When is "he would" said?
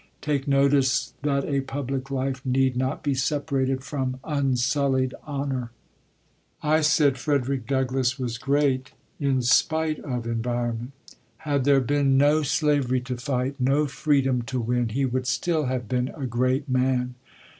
14.89-15.27